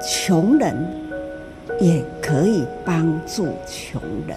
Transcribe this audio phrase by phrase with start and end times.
[0.00, 0.76] 穷人
[1.80, 4.36] 也可以帮助穷人，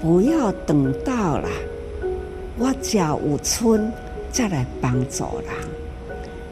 [0.00, 1.48] 不要等到了
[2.58, 3.92] 我家有村
[4.30, 5.52] 再来帮助人，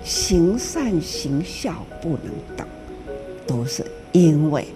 [0.04, 2.66] 行善行孝不能等，
[3.46, 4.66] 都是因为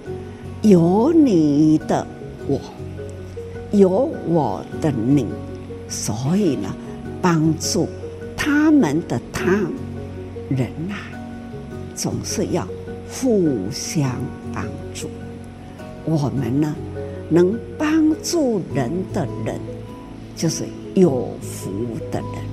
[0.63, 2.07] 有你的
[2.47, 2.61] 我，
[3.71, 3.91] 有
[4.27, 5.27] 我的你，
[5.89, 6.75] 所以呢，
[7.23, 7.89] 帮助
[8.37, 9.45] 他们的他
[10.49, 11.09] 人呐、啊，
[11.95, 12.67] 总是要。
[13.13, 14.09] 互相
[14.55, 15.11] 帮助，
[16.05, 16.75] 我们呢，
[17.29, 19.61] 能帮助人的人，
[20.37, 21.71] 就是有福
[22.13, 22.51] 的人。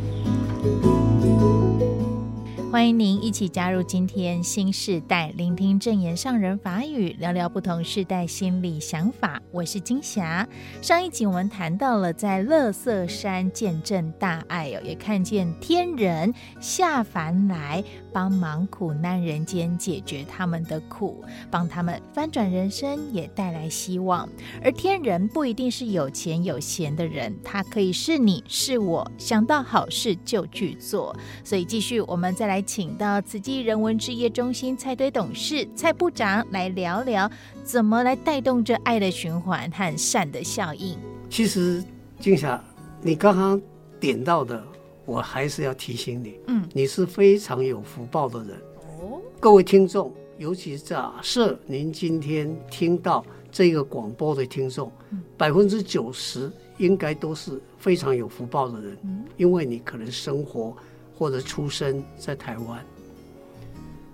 [2.69, 9.41] 欢迎您一起加入今天新世代，聆听证言上人法语，聊聊不同世代心理想法。
[9.51, 10.47] 我是金霞。
[10.79, 17.83] 上一集我们谈到了在乐色山见证大爱哦，也看见天人下凡来
[18.17, 24.27] 帮忙苦难人间，解决他们的苦，帮他们翻转人生，也带来希望。
[24.63, 31.15] 而天人不一定是有钱有闲的人，他可以是你是我，想到好事就去做。
[31.43, 32.57] 所以继续，我们再来。
[32.63, 37.29] 请到慈济人文置业中心蔡堆董事蔡部长来聊聊，
[37.63, 40.97] 怎么来带动这爱的循环和善的效应。
[41.29, 41.83] 其实，
[42.19, 42.59] 静霞，
[42.99, 43.61] 你刚刚
[43.99, 44.61] 点到的，
[45.07, 48.49] 我还是要提醒你，嗯，你是非常有福报的人。
[48.99, 54.91] 哦，各位听众，尤其假设您今天听到这个广播的听众，
[55.35, 60.77] 百分之九十应该都是非常有福报的人，嗯，因为你可能生活。
[61.19, 62.79] 或者出生在台湾，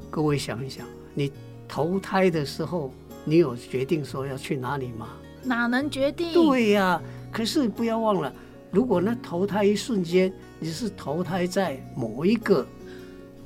[0.10, 1.30] 各位想一想，你
[1.68, 2.94] 投胎的时候，
[3.26, 5.10] 你有决定说要去哪里吗？
[5.44, 6.32] 哪能决定？
[6.32, 8.34] 对呀、啊，可是不要忘了，
[8.72, 10.34] 如果那投胎一瞬间，
[10.64, 12.66] 你是投胎在某一个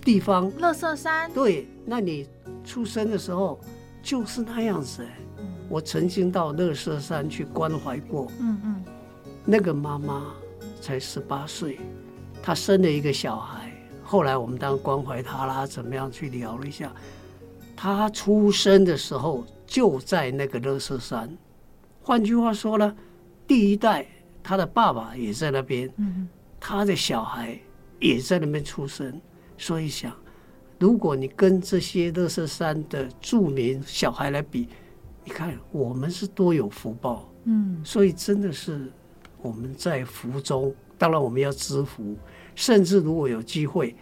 [0.01, 1.27] 地方，乐色山。
[1.33, 2.27] 对，那你
[2.63, 3.59] 出生的时候
[4.03, 5.03] 就是那样子。
[5.39, 8.83] 嗯、我曾经到乐色山去关怀过，嗯嗯，
[9.45, 10.27] 那个妈妈
[10.79, 11.79] 才十八岁。
[12.43, 13.71] 她生了一个小孩，
[14.03, 16.93] 后来我们当关怀她啦，怎么样去聊了一下。
[17.75, 21.35] 她出生的时候就在那个乐色山，
[22.03, 22.95] 换句话说呢，
[23.47, 24.05] 第一代
[24.43, 25.91] 她的爸爸也在那边，
[26.59, 27.59] 他的小孩
[27.99, 29.19] 也在那边出生。
[29.57, 30.15] 所以想，
[30.79, 34.67] 如果你跟这些乐色山的著名小孩来比，
[35.23, 38.91] 你看我们是多有福报，嗯，所以真的是
[39.41, 42.15] 我们在福中，当然我们要知福。
[42.55, 43.95] 甚至如果有机会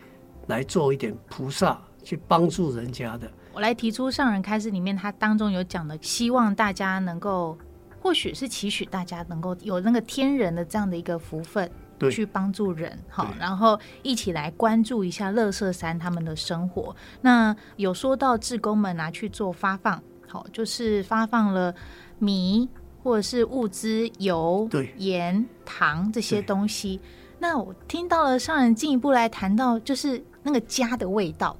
[0.47, 7.57] 来做一点菩萨，去帮助人家的，我来提出上人开示里面，他当中有讲的，希望大家能够，
[7.99, 11.71] 或许是期许大家能够有那个天人的这样的一个福分，对，
[12.11, 16.95] 去帮助人，好，然后一起来关注一下乐色山他们的生活。
[17.21, 21.73] 那有说到志工们拿去做发放，好，就是发放了
[22.19, 22.69] 米
[23.01, 26.99] 或者是物资，油、盐、糖这些东西。
[27.39, 31.55] 那我听到了上人进一步来谈到，就是那个家的味道。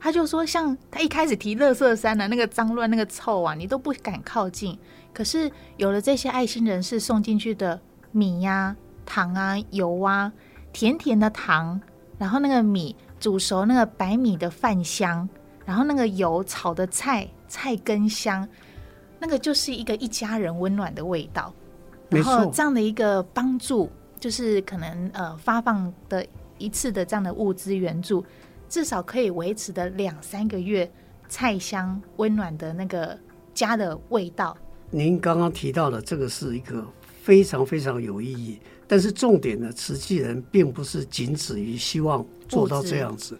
[0.00, 4.78] 他就说，像他一开始提乐色山的那个脏乱、那个臭啊，你都不敢靠近。
[5.14, 7.80] 可是有了这些爱心人士送进去的
[8.12, 10.32] 米呀、啊、糖啊、油啊，
[10.72, 11.80] 甜甜的糖，
[12.18, 15.28] 然后那个米煮熟那个白米的饭香，
[15.64, 18.48] 然后那个油炒的菜菜根香，
[19.18, 21.54] 那个就是一个一家人温暖的味道。
[22.08, 23.90] 然后这样的一个帮助。
[24.20, 26.26] 就是可能呃发放的
[26.56, 28.24] 一次的这样的物资援助，
[28.70, 30.90] 至少可以维持的两三个月
[31.28, 33.18] 菜香温暖的那个
[33.52, 34.56] 家的味道。
[34.88, 36.82] 您刚刚提到的这个是一个
[37.20, 38.58] 非常非常有意义，
[38.94, 43.36] 但是重点呢，慈济人并不是仅止于希望做到这样子，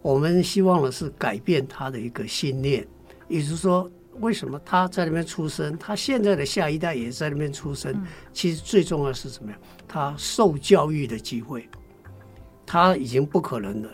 [0.00, 2.88] 我们希望的是改变他的一个信念，
[3.28, 3.90] 也就是说。
[4.20, 5.76] 为什么他在那边出生？
[5.76, 8.02] 他现在的下一代也在那边出生。
[8.32, 9.58] 其实最重要的是什么呀？
[9.86, 11.68] 他受教育的机会，
[12.64, 13.90] 他已经不可能了，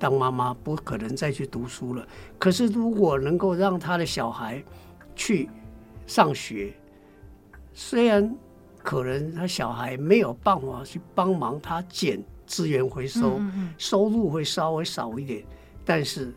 [0.00, 2.04] 当妈妈不可能再去读书了。
[2.36, 4.60] 可是如果能够让他的小孩
[5.14, 5.48] 去
[6.04, 6.74] 上学，
[7.72, 8.36] 虽然
[8.84, 13.40] 可能他小孩没有办法去帮忙他捡资源回收，
[13.76, 15.42] 收入会稍微少一点，
[15.84, 16.32] 但是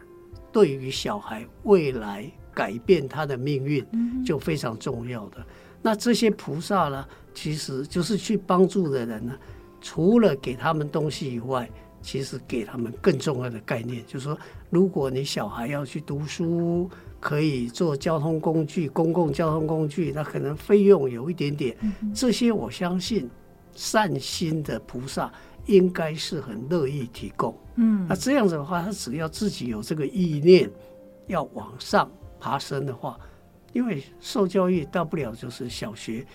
[0.52, 2.28] 对于小孩未来。
[2.58, 3.86] 改变他的命运
[4.26, 5.46] 就非常重要的。
[5.80, 9.38] 那这些菩萨呢，其实就是去帮助的人呢。
[9.80, 11.70] 除了给他们东西以外，
[12.02, 14.38] 其实给他们更重要的概念，就是说，
[14.70, 16.90] 如果你小孩要去读书，
[17.20, 21.76] 可以坐交通工具，公共交通工具，那可能费用有一点点。
[22.14, 23.30] 这些我相信
[23.74, 25.32] 善心的菩萨
[25.66, 27.58] 应该是很乐意提供。
[27.76, 30.70] 嗯，那这样子的话，他只要自己有这个意念。
[31.28, 32.10] 要往上
[32.40, 33.20] 爬升的话，
[33.74, 36.26] 因为受教育大不了就是小学、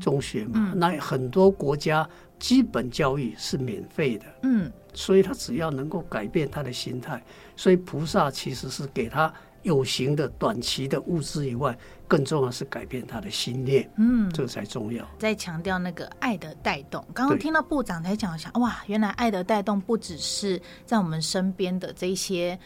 [0.00, 2.08] 中学嘛，那很多国家
[2.38, 7.22] 基本教育是免费的，嗯，所以他只要能够改变他的心态，
[7.56, 9.32] 所以菩萨其实是给他
[9.62, 11.76] 有形的短期的物质以外，
[12.08, 15.06] 更重要是改变他的心念，嗯，这个才重要。
[15.18, 22.58] 在强调那个爱的带动，刚刚听到部长在讲，想哇，原来爱的带动不只是在我们身边的这些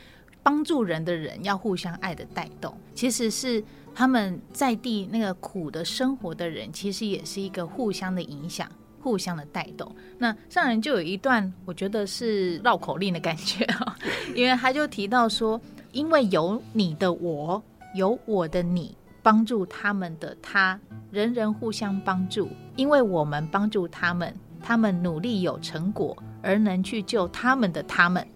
[0.43, 3.63] 帮助人的人要互相爱的带动，其实是
[3.95, 8.69] 他们在地那个苦的生活的人，其实也是一个互相的影响。
[9.01, 13.95] 互相的带动，那上人就有一段，我觉得是绕口令的感觉啊，
[14.35, 15.61] 因为他就提到说，
[15.93, 17.63] 因为有你的我，
[17.95, 20.81] 有我的你，帮助他们的他，
[21.11, 28.27] 人人互相帮助，因为我们帮助他们，他们努力有成果，而能去救他们的他们。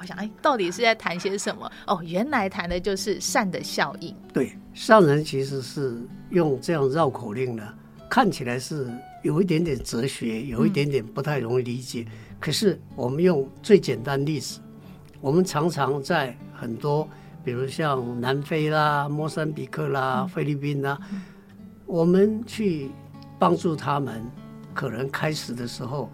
[0.00, 1.70] 我想，哎，到底是在谈些什么？
[1.86, 4.16] 哦，原来谈的就是善的效应。
[4.32, 6.00] 对，上人其实是
[6.30, 7.62] 用这样绕口令呢，
[8.08, 8.90] 看起来是。
[9.22, 12.06] 有一点点哲学，有一点点不太容易理解。
[12.08, 14.60] 嗯、可是我们用最简单例子，
[15.20, 17.06] 我们常常在很多，
[17.44, 21.20] 比如像南非啦、莫桑比克啦、菲律宾啦，嗯、
[21.84, 22.90] 我们去
[23.38, 24.24] 帮助他们，
[24.72, 26.10] 可能开始的时候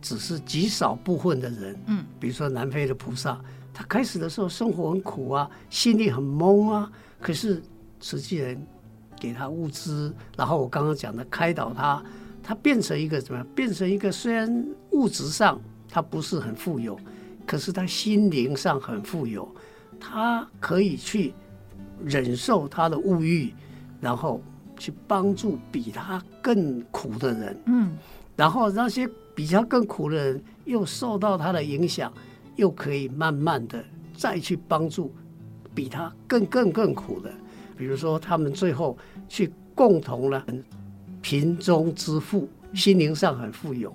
[0.00, 1.78] 只是极少部分的人。
[1.86, 3.40] 嗯，比如说南非的菩萨，
[3.72, 6.90] 他开始的时候生活很苦啊，心里很懵啊。
[7.20, 7.62] 可是
[8.00, 8.60] 慈济人
[9.18, 12.02] 给他物资，然后我刚刚讲的开导他。
[12.42, 13.46] 他变成一个怎么样？
[13.54, 16.98] 变成一个虽然物质上他不是很富有，
[17.46, 19.46] 可是他心灵上很富有。
[20.00, 21.34] 他可以去
[22.02, 23.52] 忍受他的物欲，
[24.00, 24.40] 然后
[24.78, 27.62] 去帮助比他更苦的人。
[27.66, 27.96] 嗯，
[28.34, 29.06] 然后那些
[29.40, 32.12] 比较更苦的人又受到他的影响，
[32.56, 33.82] 又可以慢慢的
[34.14, 35.10] 再去帮助
[35.74, 37.32] 比他更更更苦的。
[37.74, 38.98] 比如说，他们最后
[39.30, 40.44] 去共同了。
[41.22, 43.90] 贫中之富，心灵上很富有，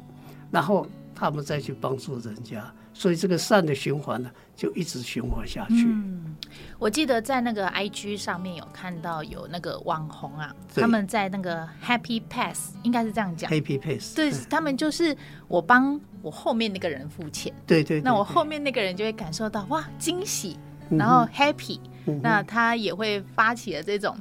[0.49, 5.83] 然后他们再去帮助人家，所以这个善的循环呢，就一直循环下去。
[5.85, 6.33] 嗯，
[6.79, 13.51] 我记得在那个 IG 上面有看到有那个网红啊，他们在那个 Happy Pass，应该是这样讲。
[13.51, 15.15] Happy Pass，对，他们就是
[15.49, 20.57] 我帮我后面那个人付钱，对对，那我后面那个人就会感受到哇惊喜，
[20.89, 21.81] 然后 Happy，
[22.21, 24.17] 那他也会发起了这种。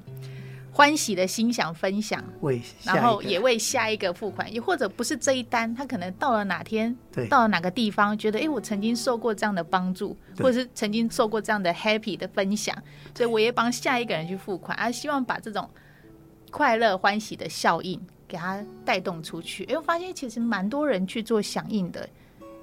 [0.76, 2.20] 欢喜的心想分享，
[2.82, 12.76] 然后也为下一个付款，也或者不是这一单，他可能到了哪天，对到了哪个地方，觉得哎，我曾经受过这样的帮助，或者是曾经受过这样的 happy 的分享，
[13.14, 15.70] 所以我也帮下一个人去付款，而、啊、希望把这种
[16.50, 19.62] 快乐欢喜的效应给他带动出去。
[19.66, 22.08] 哎，我发现其实蛮多人去做响应的，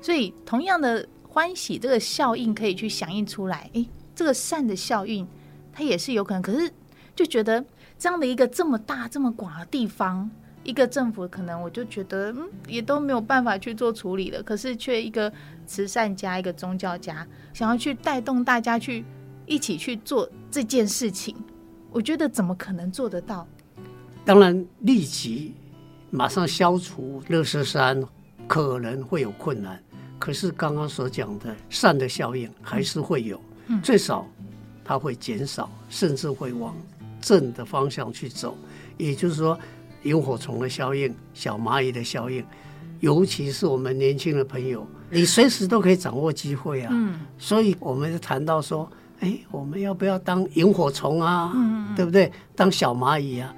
[0.01, 5.25] 所以同样的欢喜这个效应可以去响应出来，哎，这个善的效应
[5.71, 6.69] 它也是有可能，可是
[7.15, 7.63] 就觉得。
[8.01, 10.27] 这样的一个这么大这么广的地方，
[10.63, 14.41] 一个政府可能我就觉得，嗯，也都没有办法去做处理了。
[14.41, 15.31] 可是却一个
[15.67, 19.05] 慈善家，一个宗教家，想要去带动大家去
[19.45, 21.35] 一起去做这件事情，
[21.91, 23.47] 我觉得怎么可能做得到？
[24.25, 25.53] 当然，立即
[26.09, 28.03] 马上消除垃圾山
[28.47, 29.79] 可能会有困难，
[30.17, 34.27] 可是刚刚所讲的善的效应还是会有，嗯，最少
[34.83, 36.75] 它会减少，甚至会往。
[37.21, 38.57] 正的方向去走，
[38.97, 39.57] 也就是说，
[40.03, 42.43] 萤火虫的效应、小蚂蚁的效应，
[42.99, 46.89] 尤其是我们年轻的朋友，你随时都可以掌握机会啊。
[46.91, 51.51] 嗯，所以我们就谈到说，哎，我们要不要当萤火虫啊？
[51.55, 52.31] 嗯，对不对？
[52.55, 53.55] 当小蚂蚁啊？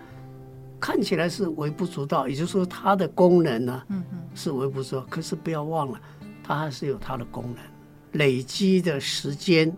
[0.79, 5.05] 看起来是微不足道，也就是说，它的功能呢，嗯嗯，是微不足道。
[5.09, 6.01] 可是不要忘了，
[6.43, 9.73] 它还是有它的功能，累积的时间、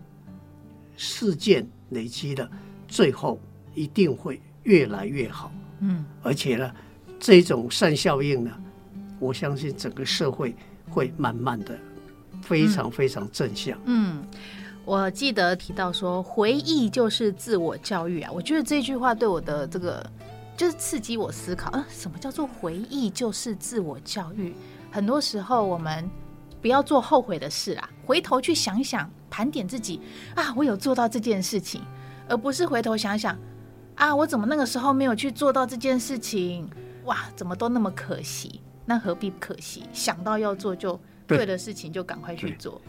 [0.96, 2.50] 事件累积的
[2.88, 3.38] 最后。
[3.76, 6.72] 一定会越来越好，嗯，而且呢，
[7.20, 8.50] 这种善效应呢，
[9.20, 10.56] 我相信整个社会
[10.88, 11.78] 会慢慢的
[12.42, 13.78] 非常非常正向。
[13.84, 14.26] 嗯，
[14.84, 20.04] 我记得提到说，回忆就是自我教育啊，我觉得这句话对我的这个
[20.56, 24.54] 就是刺激我思考，啊，什么叫做回忆就是自我教育？
[24.90, 26.08] 很多时候我们
[26.62, 30.00] 不要做后悔的事啊，回头去想想，盘点自己
[30.34, 31.82] 啊，我有做到这件事情，
[32.26, 33.36] 而不是回头想想。
[33.96, 36.68] 啊，我怎么那个时候没有去做到这件事情？
[37.04, 38.60] 哇，怎么都那么可惜？
[38.84, 39.84] 那何必可惜？
[39.92, 42.80] 想到要做就对的事情，就赶快去做。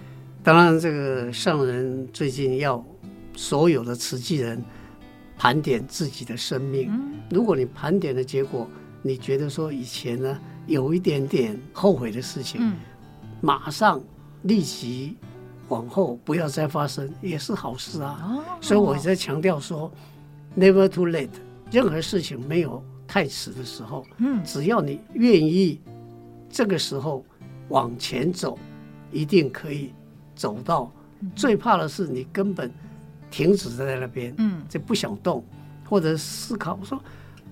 [0.44, 2.84] 当然，这个上人最近要
[3.36, 4.64] 所有的慈济人
[5.38, 6.90] 盘点自己的生命。
[6.92, 8.68] 嗯、如果你盘点的结果，
[9.02, 12.76] 你觉得说以前呢有一点点后悔的事情，
[13.40, 14.02] 马上
[14.44, 15.16] 立即
[15.70, 18.38] 往后不要再发生，也是好事啊。
[18.60, 19.92] 所以我在强调说
[20.58, 21.30] ，never too late，
[21.72, 24.06] 任何事情没有太迟的时候。
[24.18, 25.80] 嗯，只要你愿意，
[26.50, 27.24] 这个时候
[27.70, 28.58] 往前走，
[29.12, 29.94] 一定可以
[30.36, 30.92] 走到。
[31.36, 32.72] 最怕的是你根本
[33.30, 35.44] 停止在那边，嗯，就不想动，
[35.86, 37.02] 或者思考说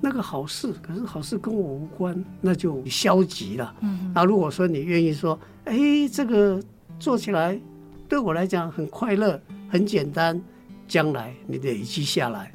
[0.01, 3.75] 那个好事，可是好事跟我无关，那就消极了。
[3.81, 5.77] 嗯，那如果说你愿意说，哎，
[6.11, 6.61] 这个
[6.99, 7.59] 做起来。
[8.07, 10.39] 对我来讲很快乐，很简单。
[10.87, 12.53] 将来你累积下来，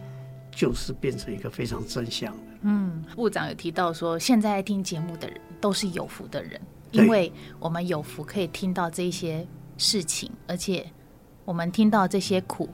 [0.61, 2.43] 就是变成一个非常正向的。
[2.65, 9.47] 嗯，部长有提到说，现在听节目的人都是有福的人，因为我们有福可以听到这些
[9.79, 10.87] 事情，而且
[11.47, 12.69] 我们听到这些苦，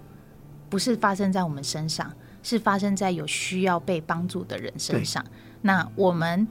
[0.69, 2.13] 不是发生在我们身上，
[2.43, 5.25] 是发生在有需要被帮助的人身上。
[5.63, 6.45] 那我们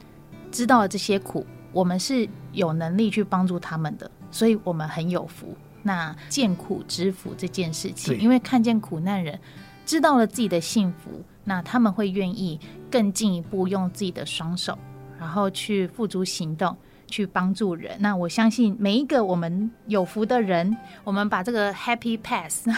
[0.50, 5.54] 知道了这些苦，我们是有能力去帮助他们的，所以我们很有福。
[5.82, 9.38] 那见苦知福这件事情，因为看见苦难人，
[9.86, 12.58] 知道了自己的幸福，那他们会愿意
[12.90, 14.76] 更进一步用自己的双手，
[15.18, 16.76] 然后去付诸行动，
[17.06, 17.96] 去帮助人。
[18.00, 22.68] 那我相信每一个我们有福的人，我们把这个 Happy pass。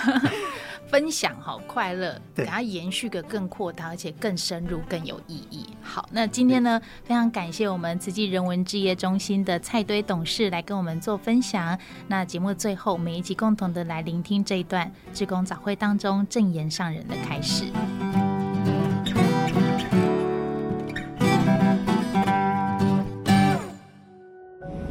[0.90, 5.66] 分享好快乐，给它延续个更扩大，而且更深入、更有意义。
[5.82, 11.78] 好，那今天呢，非常感谢我们慈济人文志业中心的蔡堆董事来跟我们做分享。
[12.06, 17.64] 那节目最后，每一起共同的来聆听这一段志工早会当中正言上人的开始。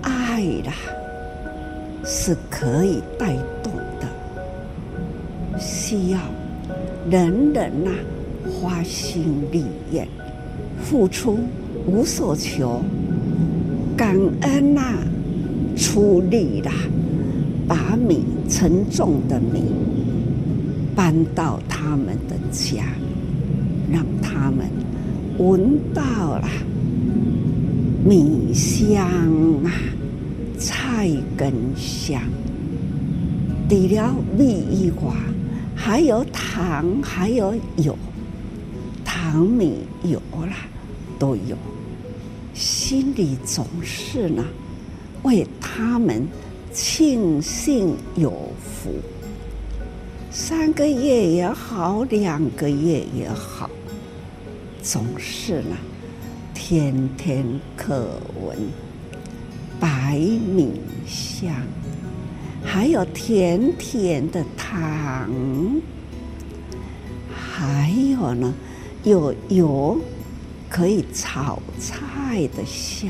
[0.03, 0.73] 爱啦，
[2.05, 3.56] 是可以带动。
[5.89, 6.19] 需要
[7.09, 7.95] 人人呐、啊，
[8.59, 10.05] 发心立愿，
[10.83, 11.39] 付出
[11.85, 12.81] 无所求，
[13.95, 14.81] 感恩呐、
[15.77, 16.73] 出力啦，
[17.65, 19.63] 把米沉重的米
[20.93, 22.83] 搬到他们的家，
[23.89, 24.67] 让他们
[25.37, 26.01] 闻到
[26.35, 26.49] 了
[28.03, 29.07] 米香
[29.63, 29.71] 啊，
[30.59, 32.21] 菜根香，
[33.69, 35.13] 除了米以外。
[35.79, 37.97] 还有糖，还有油，
[39.05, 40.67] 糖米油啦，
[41.17, 41.55] 都有。
[42.53, 44.43] 心里总是呢，
[45.21, 46.27] 为他们
[46.73, 48.89] 庆幸有福。
[50.31, 53.69] 三个月也好，两个月也好，
[54.81, 55.77] 总是呢，
[56.53, 58.57] 天天可闻
[59.79, 61.53] 白米香。
[62.77, 65.27] 还有甜甜的糖，
[67.35, 68.53] 还有呢，
[69.03, 69.99] 有油
[70.69, 73.09] 可以炒菜的香。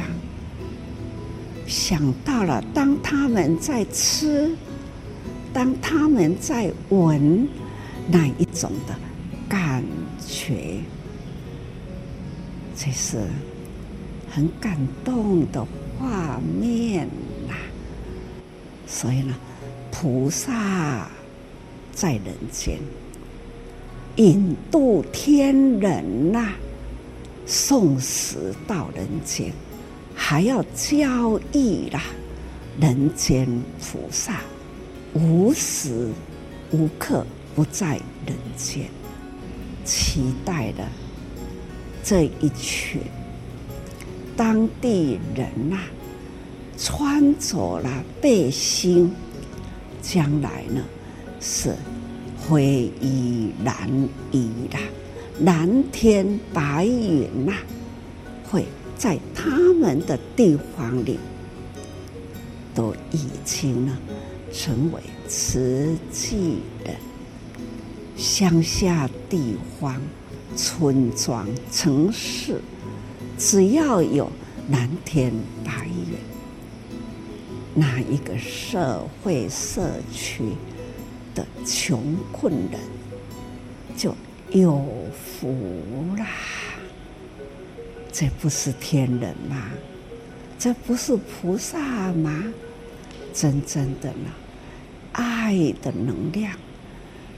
[1.68, 4.56] 想到了，当他们在吃，
[5.52, 7.46] 当他们在闻
[8.10, 8.96] 那一种的
[9.50, 9.84] 感
[10.26, 10.78] 觉，
[12.74, 13.18] 这是
[14.30, 15.62] 很感动的
[16.00, 17.06] 画面
[17.50, 17.54] 呐。
[18.88, 19.36] 所以呢。
[20.00, 21.10] 菩萨
[21.92, 22.78] 在人间
[24.18, 26.54] 引渡天人呐、
[27.48, 29.52] 送死到人间，
[30.14, 32.04] 还要教育啦，
[32.80, 33.48] 人间
[33.82, 34.42] 菩萨
[35.16, 36.10] 无时
[36.70, 37.26] 无刻
[37.56, 38.86] 不在人间，
[39.84, 40.88] 期待了
[42.04, 43.02] 这一群
[44.36, 45.80] 当地人呐、
[46.78, 49.12] 穿着了背心。
[50.02, 50.82] 将来呢，
[51.40, 51.76] 是
[52.38, 53.90] 灰衣蓝
[54.32, 54.80] 衣啦，
[55.42, 57.54] 蓝天白云呐，
[58.50, 58.66] 会
[58.98, 61.20] 在他们的地方里，
[62.74, 63.98] 都已经呢
[64.52, 66.96] 成为慈济人。
[68.16, 70.02] 乡下地方、
[70.56, 72.60] 村庄、城市，
[73.38, 74.32] 只要有
[74.72, 75.32] 蓝天
[75.64, 76.27] 白云。
[77.80, 80.42] 那一个社会社区
[81.36, 82.82] 的穷困人
[83.96, 84.16] 就
[84.50, 86.26] 有福啦！
[88.12, 89.70] 这不是天人吗？
[90.58, 92.46] 这不是菩萨吗？
[93.32, 94.32] 真正的呢，
[95.12, 96.58] 爱的能量，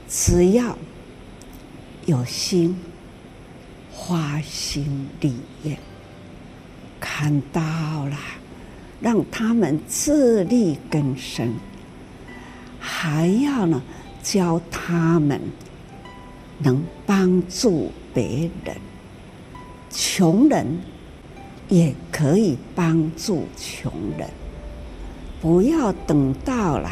[0.08, 0.78] 只要
[2.06, 2.74] 有心，
[3.92, 5.78] 花心立愿，
[6.98, 7.60] 看到
[8.06, 8.16] 了。
[9.00, 11.54] 让他们自力更生，
[12.78, 13.82] 还要呢
[14.22, 15.40] 教他们
[16.58, 18.76] 能帮助别人，
[19.90, 20.66] 穷人
[21.68, 24.28] 也可以帮助穷人，
[25.40, 26.90] 不要等到了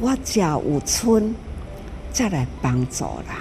[0.00, 1.34] 我家有村，
[2.12, 3.36] 再来帮助人，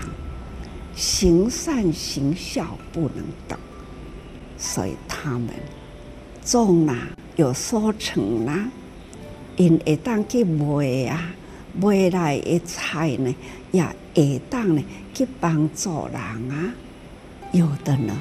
[0.96, 3.60] 行善行孝不能等，
[4.58, 5.50] 所以他们
[6.44, 6.96] 种啦，
[7.41, 8.69] 有收成啦，
[9.57, 11.33] 因会当去卖啊，
[11.74, 13.36] 卖来的菜呢，
[13.71, 13.83] 也
[14.13, 16.21] 会当呢去帮助人
[16.51, 16.71] 啊。
[17.51, 18.15] 有的呢，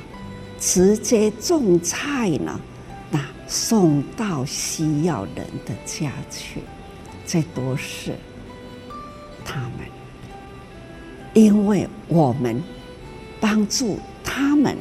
[0.58, 2.58] 直接种菜呢，
[3.10, 6.62] 那送到需要人的家去，
[7.26, 8.14] 这都是。
[9.44, 9.86] 他们，
[11.34, 12.62] 因为我们
[13.38, 14.74] 帮助他们，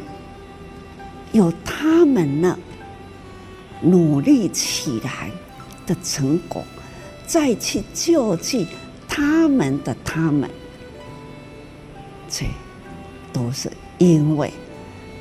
[1.33, 2.57] 有他们呢
[3.81, 5.31] 努力起来
[5.85, 6.63] 的成果，
[7.25, 8.67] 再去救济
[9.07, 10.49] 他们的他们，
[12.29, 12.45] 这
[13.31, 14.51] 都是因为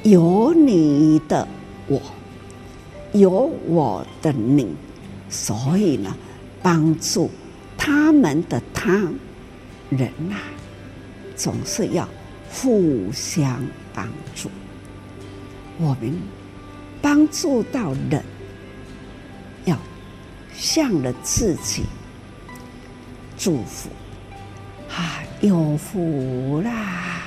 [0.02, 1.46] 有你的
[1.86, 2.00] 我，
[3.12, 3.30] 有
[3.66, 4.74] 我的你，
[5.28, 6.16] 所以呢，
[6.62, 7.30] 帮助
[7.76, 9.08] 他们的他。
[9.90, 10.42] 人呐、啊，
[11.34, 12.06] 总是要
[12.52, 14.50] 互相帮助。
[15.78, 16.14] 我们
[17.00, 18.22] 帮助到人，
[20.58, 21.84] 向着自己
[23.38, 23.88] 祝福
[24.90, 27.22] 啊，有福啦！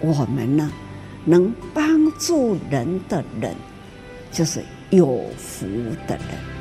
[0.00, 0.68] 我们呢，
[1.24, 3.54] 能帮助人的人，
[4.32, 5.64] 就是有福
[6.08, 6.53] 的人。